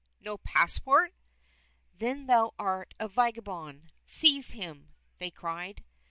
no 0.19 0.35
passport} 0.39 1.13
Then 1.99 2.25
thou 2.25 2.55
art 2.57 2.95
a 2.97 3.07
vagabond. 3.07 3.91
Seize 4.07 4.49
him!" 4.53 4.95
they 5.19 5.29
cried. 5.29 5.83